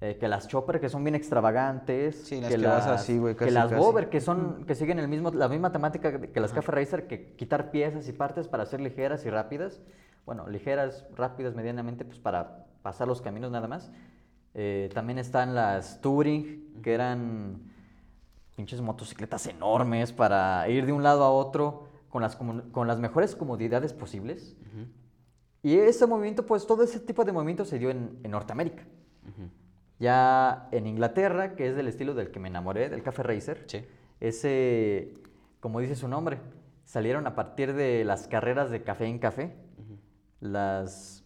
[0.01, 3.49] eh, que las chopper que son bien extravagantes, Sí, las que vas así, güey, que
[3.51, 3.81] las casi.
[3.81, 7.07] bobber que son que siguen el mismo la misma temática que que las Cafe Racer
[7.07, 9.81] que quitar piezas y partes para ser ligeras y rápidas.
[10.25, 13.91] Bueno, ligeras, rápidas medianamente pues para pasar los caminos nada más.
[14.53, 17.61] Eh, también están las Touring que eran
[18.55, 23.35] pinches motocicletas enormes para ir de un lado a otro con las, con las mejores
[23.35, 24.55] comodidades posibles.
[25.63, 28.83] Y ese movimiento, pues todo ese tipo de movimiento se dio en, en Norteamérica.
[29.99, 33.85] Ya en Inglaterra, que es del estilo del que me enamoré, del Café Racer, Sí.
[34.19, 35.13] ese,
[35.59, 36.39] como dice su nombre,
[36.83, 39.55] salieron a partir de las carreras de café en café.
[40.39, 41.25] Las,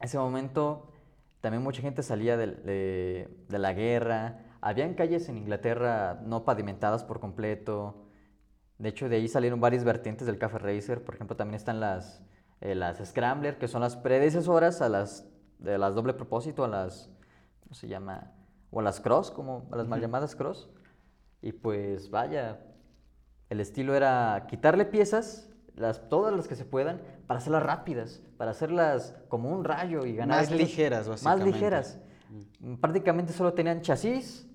[0.00, 0.92] ese momento
[1.40, 4.40] también mucha gente salía de la guerra.
[4.60, 8.04] Habían calles en Inglaterra no pavimentadas por completo.
[8.78, 11.02] De hecho, de ahí salieron varias vertientes del Café Racer.
[11.04, 12.22] Por ejemplo, también están las,
[12.60, 15.26] eh, las Scrambler, que son las predecesoras a las,
[15.58, 17.10] de las doble propósito, a las,
[17.68, 18.32] ¿cómo se llama?
[18.70, 20.70] O a las Cross, como a las mal llamadas Cross.
[21.42, 22.60] Y pues vaya,
[23.50, 28.52] el estilo era quitarle piezas, las, todas las que se puedan, para hacerlas rápidas, para
[28.52, 30.38] hacerlas como un rayo y ganar.
[30.38, 31.52] Más ligeras, Más básicamente.
[31.52, 32.00] ligeras.
[32.80, 34.46] Prácticamente solo tenían chasis,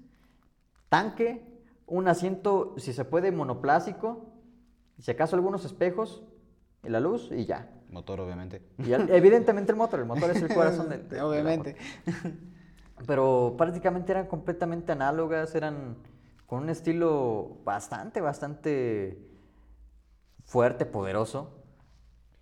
[0.90, 4.26] tanque, un asiento, si se puede, monoplástico,
[4.98, 6.24] y si acaso algunos espejos,
[6.84, 7.70] y la luz, y ya.
[7.90, 8.64] Motor, obviamente.
[8.80, 11.78] Y al- evidentemente el motor, el motor es el corazón del- de, de obviamente.
[12.06, 12.30] moto.
[13.06, 15.98] Pero prácticamente eran completamente análogas, eran
[16.46, 19.18] con un estilo bastante, bastante
[20.46, 21.60] fuerte, poderoso.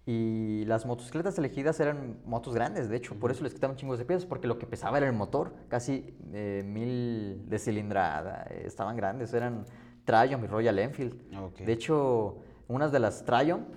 [0.05, 4.05] Y las motocicletas elegidas eran motos grandes, de hecho, por eso les quitaban chingos de
[4.05, 8.97] piezas, porque lo que pesaba era el motor, casi eh, mil de cilindrada, eh, estaban
[8.97, 9.63] grandes, eran
[10.03, 11.55] Triumph y Royal Enfield.
[11.57, 13.67] De hecho, unas de las Triumph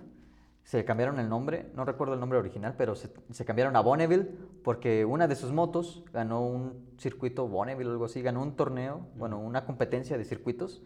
[0.64, 4.28] se cambiaron el nombre, no recuerdo el nombre original, pero se, se cambiaron a Bonneville
[4.64, 9.06] porque una de sus motos ganó un circuito Bonneville o algo así, ganó un torneo,
[9.16, 10.82] bueno, una competencia de circuitos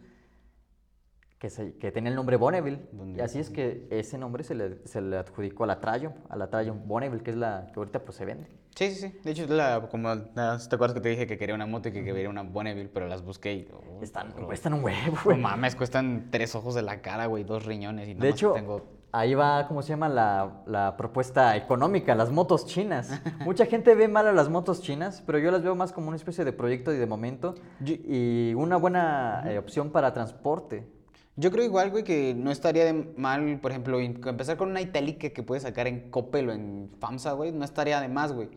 [1.38, 2.88] que, se- que tenía el nombre Bonneville.
[3.16, 6.36] Y así es que ese nombre se le, se le adjudicó a la Triumph, a
[6.36, 8.48] la Triumph Bonneville, que es la que ahorita pues se vende.
[8.74, 9.18] Sí, sí, sí.
[9.24, 11.92] De hecho, la, como, ah, ¿te acuerdas que te dije que quería una moto y
[11.92, 13.68] que quería una Bonneville, pero las busqué y...
[13.72, 14.46] oh, Están, bro.
[14.46, 15.38] cuestan un huevo, No güey.
[15.40, 18.97] mames, cuestan tres ojos de la cara, güey, dos riñones y De nomás hecho, tengo...
[19.12, 20.08] ahí va, ¿cómo se llama?
[20.08, 23.10] La, la propuesta económica, las motos chinas.
[23.44, 26.16] Mucha gente ve mal a las motos chinas, pero yo las veo más como una
[26.16, 30.86] especie de proyecto y de momento y una buena eh, opción para transporte.
[31.36, 35.30] Yo creo igual, güey, que no estaría de mal, por ejemplo, empezar con una itálica
[35.30, 38.48] que puedes sacar en Coppel o en FAMSA, güey, no estaría de más, güey.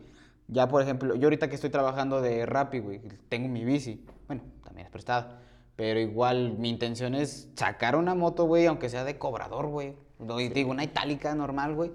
[0.48, 4.42] Ya, por ejemplo, yo ahorita que estoy trabajando de Rappi, güey, tengo mi bici, bueno,
[4.64, 5.38] también es prestada,
[5.76, 9.94] pero igual mi intención es sacar una moto, güey, aunque sea de cobrador, güey.
[10.26, 11.92] No, y Digo, una itálica normal, güey.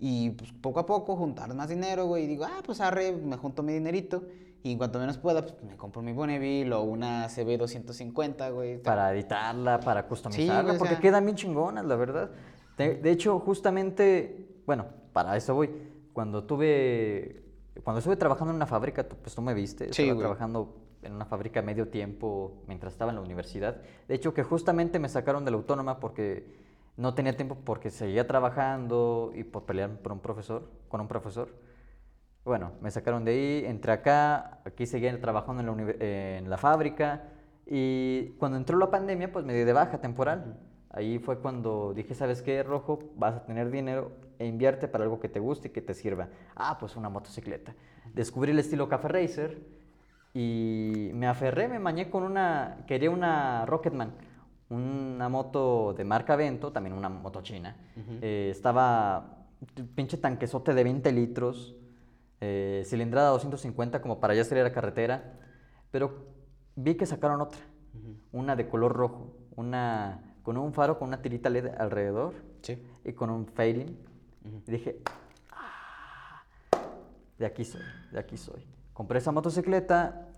[0.00, 2.24] Y pues poco a poco juntar más dinero, güey.
[2.24, 4.22] Y digo, ah, pues arre, me junto mi dinerito.
[4.62, 8.78] Y en cuanto menos pueda, pues me compro mi Bonneville o una CB250, güey.
[8.82, 12.30] Para editarla, para customizarla, güey, o porque sea- quedan bien chingonas, la verdad.
[12.76, 15.70] De, de hecho, justamente, bueno, para eso voy.
[16.12, 17.42] Cuando tuve,
[17.84, 20.18] cuando estuve trabajando en una fábrica, pues tú me viste, Sí, estaba güey.
[20.20, 23.76] trabajando en una fábrica medio tiempo mientras estaba en la universidad.
[24.08, 26.67] De hecho, que justamente me sacaron de la autónoma porque
[26.98, 31.54] no tenía tiempo porque seguía trabajando y por pelear por un profesor, con un profesor.
[32.44, 36.06] Bueno, me sacaron de ahí, entré acá, aquí seguía trabajando en la,
[36.38, 37.22] en la fábrica
[37.66, 40.58] y cuando entró la pandemia pues me di de baja temporal.
[40.90, 42.98] Ahí fue cuando dije, ¿sabes qué, Rojo?
[43.14, 46.28] Vas a tener dinero e invierte para algo que te guste y que te sirva.
[46.56, 47.74] Ah, pues una motocicleta.
[48.12, 49.62] Descubrí el estilo Café Racer
[50.34, 54.14] y me aferré, me mañé con una, quería una Rocketman,
[54.70, 57.76] una moto de marca Vento, también una moto china.
[58.20, 59.46] Eh, estaba
[59.94, 61.74] pinche tanquesote de 20 litros,
[62.40, 65.38] eh, cilindrada 250 como para ya salir a carretera,
[65.90, 66.26] pero
[66.76, 67.60] vi que sacaron otra,
[68.32, 72.82] una de color rojo, una con un faro con una tirita LED alrededor Sí.
[73.04, 73.98] y con un fairing.
[74.66, 75.02] Y dije,
[75.50, 76.42] "Ah,
[77.38, 78.64] de aquí soy, de aquí soy.
[78.94, 80.28] Compré esa motocicleta,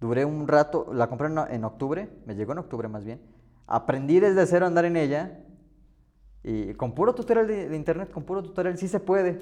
[0.00, 3.20] duré un rato, la compré en octubre, me llegó en octubre más bien.
[3.70, 5.38] Aprendí desde cero a andar en ella.
[6.42, 9.40] Y con puro tutorial de, de internet, con puro tutorial, sí se puede.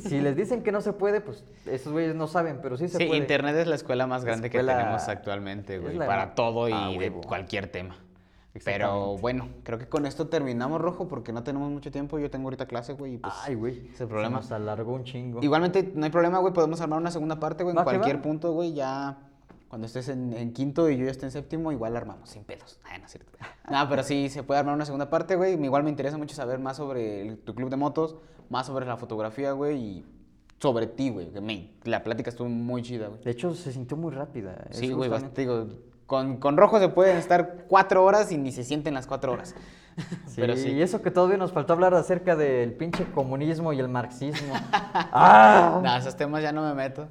[0.00, 2.98] Si les dicen que no se puede, pues esos güeyes no saben, pero sí se
[2.98, 3.20] Sí, puede.
[3.20, 6.72] Internet es la escuela más grande escuela- que tenemos actualmente, güey, la- para todo y
[6.74, 7.96] Ah, de cualquier tema.
[8.64, 12.18] Pero bueno, creo que con esto terminamos, Rojo, porque no tenemos mucho tiempo.
[12.18, 13.32] Yo tengo ahorita clase, güey, pues...
[13.44, 13.88] Ay, güey.
[13.94, 14.42] ese problema.
[14.42, 15.40] Se nos alargó un chingo.
[15.40, 18.74] Igualmente, no hay problema, güey, podemos armar una segunda parte, güey, en cualquier punto, güey,
[18.74, 19.16] ya...
[19.70, 22.42] Cuando estés en, en quinto y yo ya esté en séptimo, igual la armamos, sin
[22.44, 22.80] pedos.
[22.84, 23.32] Ay, no es cierto.
[23.70, 25.52] No, pero sí, se puede armar una segunda parte, güey.
[25.64, 28.16] Igual me interesa mucho saber más sobre el- tu club de motos,
[28.48, 30.06] más sobre la fotografía, güey, y
[30.58, 31.30] sobre ti, güey.
[31.84, 33.22] La plática estuvo muy chida, güey.
[33.22, 34.66] De hecho, se sintió muy rápida.
[34.70, 35.68] Es Sí, güey, digo,
[36.06, 39.54] con, con rojo se pueden estar cuatro horas y ni se sienten las cuatro horas.
[40.26, 40.70] Sí, Pero sí.
[40.70, 44.54] Y eso que todavía nos faltó hablar acerca del pinche comunismo y el marxismo.
[44.72, 45.80] ¡Ah!
[45.82, 47.08] No, esos temas ya no me meto.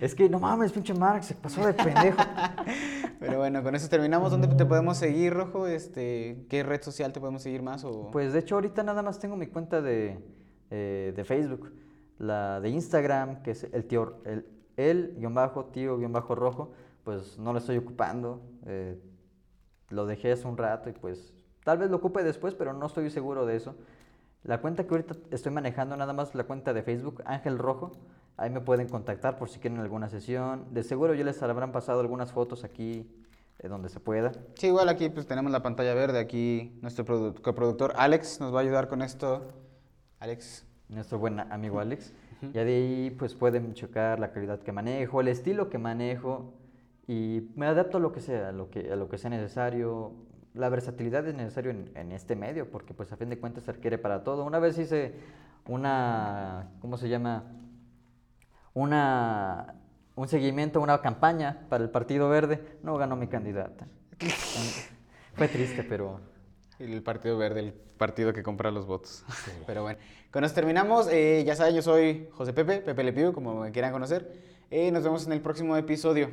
[0.00, 2.18] Es que no mames, pinche Marx, se pasó de pendejo.
[3.20, 4.30] Pero bueno, con eso terminamos.
[4.30, 5.66] ¿Dónde te podemos seguir, Rojo?
[5.66, 7.84] Este, ¿Qué red social te podemos seguir más?
[7.84, 8.10] O...
[8.10, 10.18] Pues de hecho ahorita nada más tengo mi cuenta de,
[10.70, 11.72] eh, de Facebook,
[12.18, 14.46] la de Instagram, que es el tío, el,
[14.76, 16.72] el guion bajo, tío guion bajo rojo,
[17.04, 19.00] pues no lo estoy ocupando, eh,
[19.90, 21.32] lo dejé hace un rato y pues
[21.64, 23.76] tal vez lo ocupe después, pero no estoy seguro de eso.
[24.42, 27.92] La cuenta que ahorita estoy manejando, nada más la cuenta de Facebook, Ángel Rojo,
[28.36, 30.64] ahí me pueden contactar por si quieren alguna sesión.
[30.72, 33.06] De seguro ya les habrán pasado algunas fotos aquí
[33.58, 34.32] eh, donde se pueda.
[34.54, 36.18] Sí, igual aquí pues tenemos la pantalla verde.
[36.18, 39.48] Aquí nuestro produ- coproductor Alex nos va a ayudar con esto.
[40.20, 40.64] Alex.
[40.88, 42.12] nuestro buen amigo Alex.
[42.52, 46.52] Ya de ahí pues pueden checar la calidad que manejo, el estilo que manejo
[47.08, 50.12] y me adapto a lo que sea, a lo que, a lo que sea necesario.
[50.52, 53.72] La versatilidad es necesario en, en este medio porque pues a fin de cuentas se
[53.72, 54.44] requiere para todo.
[54.44, 55.14] Una vez hice
[55.66, 57.44] una, ¿cómo se llama?
[58.76, 59.74] Una,
[60.16, 62.78] un seguimiento, una campaña para el Partido Verde.
[62.82, 63.88] No ganó mi candidata.
[65.34, 66.20] Fue triste, pero...
[66.78, 69.24] El Partido Verde, el partido que compra los votos.
[69.66, 69.98] Pero bueno,
[70.30, 71.08] con eso terminamos.
[71.10, 74.30] Eh, ya saben, yo soy José Pepe, Pepe Le Pido, como me quieran conocer.
[74.70, 76.30] Eh, nos vemos en el próximo episodio.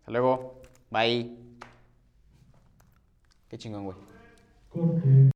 [0.00, 0.60] Hasta luego.
[0.90, 1.36] Bye.
[3.48, 3.96] Qué chingón, güey.